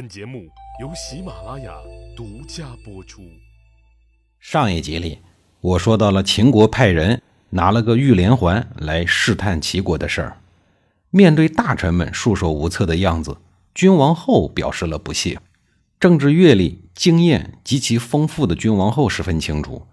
[0.00, 0.48] 本节目
[0.80, 1.74] 由喜马拉雅
[2.16, 3.20] 独家播出。
[4.38, 5.18] 上一集里，
[5.60, 10.38] 我说到了秦国派人拿了个玉连环来试探齐国的事儿。
[11.10, 13.36] 面对大臣们束手无策的样子，
[13.74, 15.38] 君王后表示了不屑。
[15.98, 19.86] 政治阅历、经验极其丰富的君王后十分清楚，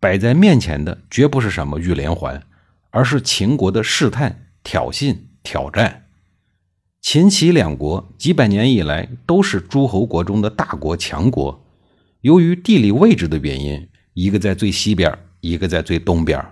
[0.00, 2.42] 摆在面前的绝不是什么玉连环，
[2.90, 6.03] 而是秦国的试探、挑衅、挑战。
[7.04, 11.62] 秦齐两国几百年以来都是诸侯国中的大国强国，
[12.22, 16.42] 由于地理位置的原因，一个在最西边，一个在最东边，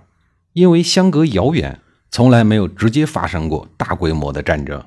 [0.53, 1.79] 因为相隔遥远，
[2.11, 4.85] 从来没有直接发生过大规模的战争，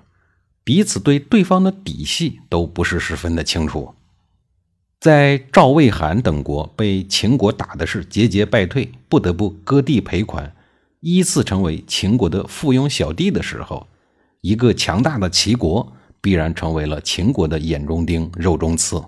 [0.62, 3.92] 彼此对对方的底细都不是十分的清楚。
[5.00, 10.54] 在赵、魏、韩等国被秦国打的是节节败退，不得不割地赔款，
[11.00, 13.88] 依次成为秦国的附庸小弟的时候。
[14.46, 19.02] 一个强大的齐国必然成为了秦国的眼中钉、肉中刺。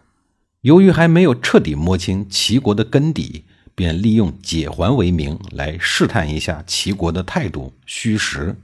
[0.62, 8.56] 由于还没有彻底摸清齐国的根底，便利用解环为名来试探一下齐国的态度虚实。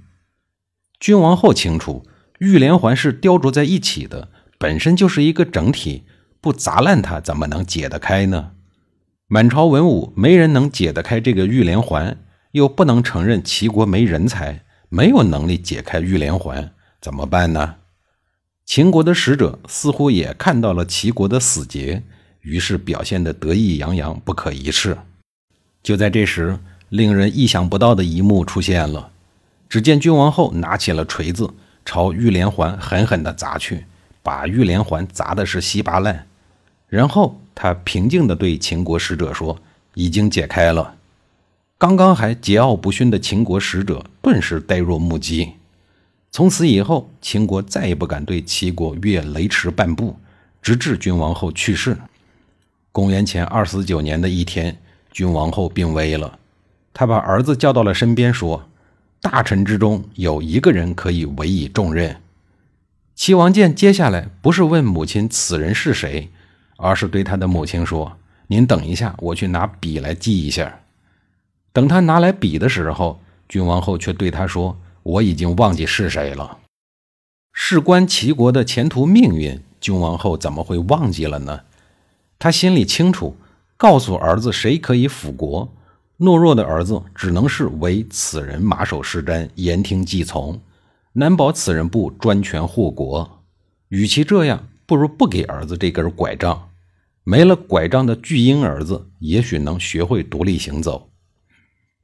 [0.98, 2.05] 君王后清楚，
[2.41, 6.03] 玉连环是雕琢在一起的，本身就是一个整体，
[6.41, 8.50] 不砸烂它怎么能解得开呢？
[9.28, 12.19] 满朝文武没人能解得开这个玉连环，
[12.50, 14.64] 又不能承认齐国没人才。
[14.95, 17.75] 没有能力解开玉连环，怎么办呢？
[18.64, 22.00] 秦国的使者似乎也看到了齐国的死结，
[22.42, 24.97] 于是表现得得意洋洋，不可一世。
[25.83, 26.56] 就在这时，
[26.91, 29.11] 令人意想不到的一幕出现了。
[29.69, 31.53] 只见君王后拿起了锤子，
[31.84, 33.87] 朝玉连环狠狠地砸去，
[34.22, 36.25] 把玉连环砸的是稀巴烂。
[36.87, 39.59] 然后他平静地对秦国使者说
[39.95, 40.95] ：“已经解开了。”
[41.85, 45.53] 刚刚还桀骜不驯的秦国使者顿时呆若木鸡。
[46.33, 50.17] 从此以后，秦国再也不敢对齐国越雷池半步，
[50.62, 51.95] 直至君王后去世。
[52.91, 54.75] 公元前二四九年的一天，
[55.12, 56.39] 君王后病危了，
[56.95, 58.67] 他把儿子叫到了身边，说
[59.21, 62.17] ：“大臣之中有一个人可以委以重任。”
[63.15, 66.31] 齐王建接下来不是问母亲此人是谁，
[66.78, 68.17] 而是对他的母亲说
[68.49, 70.81] ：“您等一下，我去拿笔来记一下。”
[71.75, 76.59] 等他拿来笔的时候，君王后却对他说：“我已经忘记是谁了。”
[77.53, 81.62] 事关齐国的前途命运，君王后怎么会忘记了呢？
[82.39, 83.37] 他心里清楚，
[83.77, 85.69] 告诉儿子谁可以辅国，
[86.21, 90.61] 懦弱的儿子只能是为此人马首是瞻、言听计从，
[91.15, 93.43] 难保此人不专权护国。
[93.89, 96.71] 与其这样，不如不给儿子这根拐杖。
[97.25, 101.11] 没了拐杖的巨婴儿子，也许能学会独立行走。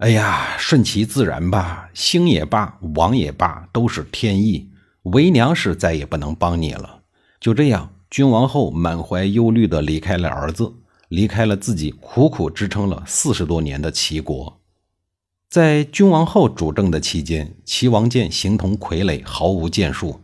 [0.00, 4.70] 哎呀，顺其自然吧，兴也罢，亡也罢，都是天意。
[5.02, 7.02] 为娘是再也不能帮你了。
[7.38, 10.72] 就这样，君王后满怀忧虑地离开了儿子，
[11.08, 14.58] 离开了自己苦苦支撑了四十多年的齐国。
[15.50, 20.22] 在君王后主政的期间，齐王建形同傀儡，毫无建树。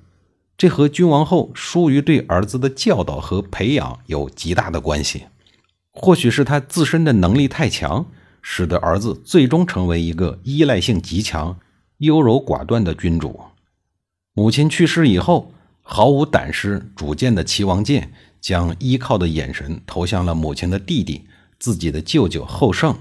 [0.56, 5.25] 这和君王后疏于对儿子的教导和培养有极大的关系。
[5.92, 8.06] 或许是他自身的能力太强。
[8.49, 11.59] 使得儿子最终成为一个依赖性极强、
[11.99, 13.41] 优柔寡断的君主。
[14.34, 15.53] 母亲去世以后，
[15.83, 21.27] 毫无胆识、主见的齐王建将依靠的眼神投向了母亲的弟弟、
[21.59, 22.97] 自己的舅舅后胜。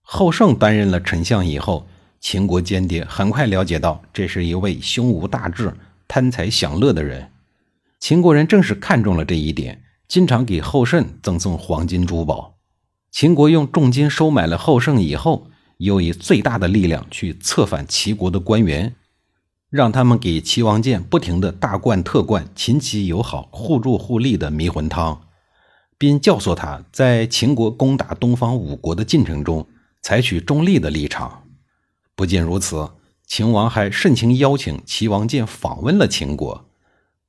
[0.00, 1.86] 后胜担任了丞相以后，
[2.18, 5.74] 秦国间谍很快了解到这是一位胸无大志、
[6.08, 7.30] 贪财享乐的人。
[8.00, 12.55] 秦国人正是看中了这一点，经常给后胜赠送黄金珠宝。
[13.16, 15.46] 秦国用重金收买了后胜以后，
[15.78, 18.94] 又以最大的力量去策反齐国的官员，
[19.70, 25.22] 让他们给齐王建不停的大灌特灌秦齐友好、互助互利的迷魂汤，
[25.96, 29.66] 并教唆他在秦国攻打东方五国的进程中
[30.02, 31.44] 采取中立的立场。
[32.14, 32.90] 不仅如此，
[33.26, 36.66] 秦王还盛情邀请齐王建访问了秦国，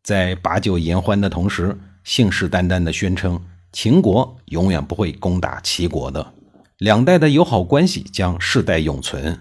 [0.04, 3.42] 在把酒言欢的同时，信誓旦旦地宣称。
[3.72, 6.34] 秦国永远不会攻打齐国的，
[6.78, 9.40] 两代的友好关系将世代永存。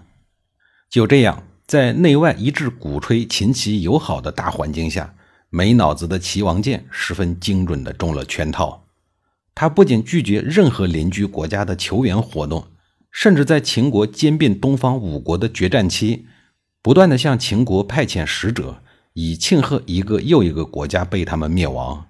[0.90, 5.14] 就这样，在内外一致鼓吹秦齐友好的大环境下，
[5.48, 8.84] 没脑子的齐王建十分精准地中了圈套。
[9.54, 12.66] 他不仅拒绝任何邻居国家的求援活动，
[13.10, 16.26] 甚至在秦国兼并东方五国的决战期，
[16.82, 18.82] 不断地向秦国派遣使者，
[19.14, 22.06] 以庆贺一个又一个国家被他们灭亡。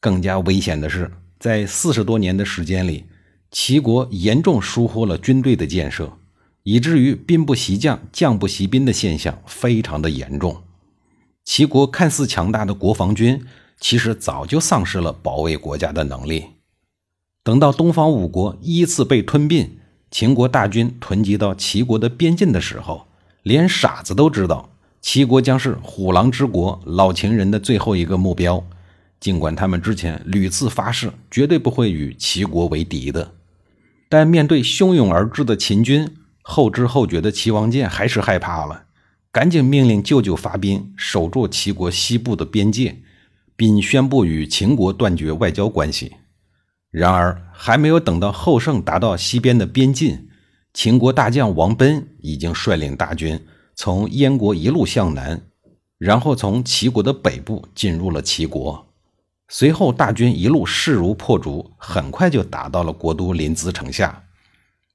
[0.00, 1.10] 更加危险的是。
[1.44, 3.04] 在四十多年的时间里，
[3.50, 6.16] 齐国严重疏忽了军队的建设，
[6.62, 10.62] 以至于兵不习将、将不习兵的现象非常的严重。
[11.44, 13.44] 齐国看似强大的国防军，
[13.78, 16.46] 其实早就丧失了保卫国家的能力。
[17.42, 19.76] 等到东方五国依次被吞并，
[20.10, 23.06] 秦国大军囤积到齐国的边境的时候，
[23.42, 24.70] 连傻子都知道
[25.02, 28.64] 齐国将是虎狼之国老秦人的最后一个目标。
[29.24, 33.32] 尽管他们之前屡次发誓绝对不会与齐国为敌的，
[34.10, 36.06] 但面对汹涌而至的秦军，
[36.42, 38.84] 后知后觉的齐王建还是害怕了，
[39.32, 42.98] 赶紧命令舅舅发兵守住齐国西部的边界，
[43.56, 46.16] 并宣布与秦国断绝外交关系。
[46.90, 50.28] 然而，还没有等到后胜达到西边的边境，
[50.74, 53.40] 秦国大将王贲已经率领大军
[53.74, 55.40] 从燕国一路向南，
[55.96, 58.86] 然后从齐国的北部进入了齐国。
[59.48, 64.24] 随后，大军一路势如破竹，很快就打到了国都临淄城下。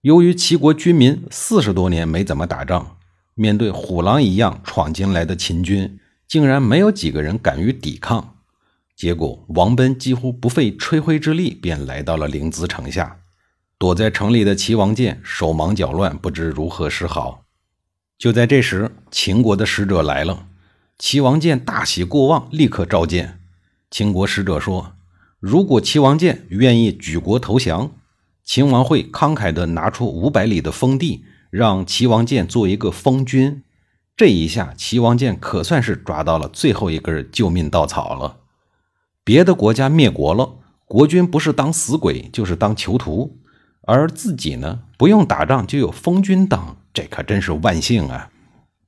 [0.02, 2.98] 由于齐国军民四十多年没怎么打仗，
[3.36, 8.36] 面对虎狼一样闯进来的秦军，竟然没有几个人敢于抵抗。
[8.96, 13.18] 结果，王贲几乎不费吹灰之力便来到了临淄城下。
[13.78, 17.46] 躲在城里的齐王建手忙脚乱，不知如何是好。
[18.18, 20.48] 就在这时，秦国的使者来了。
[20.98, 23.39] 齐王建大喜过望，立刻召见。
[23.92, 24.94] 秦国使者说
[25.40, 27.92] ：“如果齐王建愿意举国投降，
[28.44, 33.64] 秦王会慷慨地拿出五百里的封地，让齐王建做一个封君。
[34.16, 38.38] 这一下，齐王建可算是抓到了最后一根救命稻草了。
[39.24, 43.38] 别的国家灭国了，国君不是当死鬼，就是当囚徒，
[43.88, 48.30] 而自己呢，不用打仗就有封君当，这可真是万幸啊！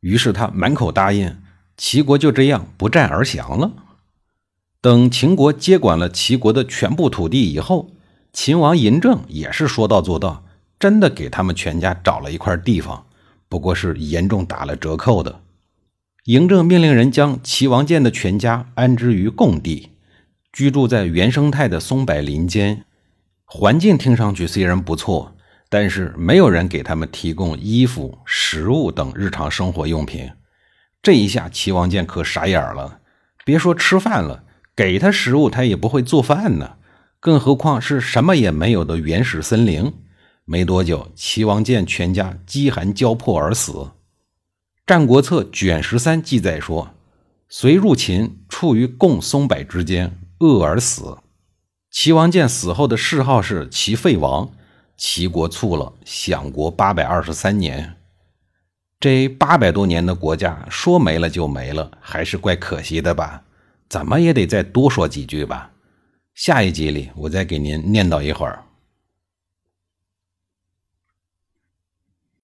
[0.01, 1.41] 于是他满口答应，
[1.77, 3.71] 齐国就这样不战而降了。”
[4.81, 7.91] 等秦国接管了齐国的全部土地以后，
[8.33, 10.43] 秦王嬴政也是说到做到，
[10.79, 13.05] 真的给他们全家找了一块地方，
[13.47, 15.41] 不过是严重打了折扣的。
[16.25, 19.91] 嬴政命令人将齐王建的全家安置于贡地，
[20.51, 22.85] 居住在原生态的松柏林间，
[23.45, 25.35] 环境听上去虽然不错，
[25.69, 30.31] 但是没有人给他们提供衣服、食物等日常生活用品。
[31.03, 33.01] 这一下，齐王建可傻眼了，
[33.45, 34.45] 别说吃饭了。
[34.81, 36.77] 给他食物，他也不会做饭呢，
[37.19, 39.93] 更何况是什么也没有的原始森林。
[40.43, 43.71] 没多久，齐王建全家饥寒交迫而死。
[44.87, 46.95] 《战国策·卷十三》记载说
[47.47, 51.19] ：“随入秦，处于共松柏之间，饿而死。”
[51.91, 54.49] 齐王建死后的谥号是齐废王。
[54.97, 57.97] 齐国卒了，享国八百二十三年。
[58.99, 63.43] 这八百多年的国家，说没了就没了，还是怪可惜的吧。
[63.91, 65.69] 怎么也得再多说几句吧。
[66.33, 68.63] 下一集里，我再给您念叨一会儿。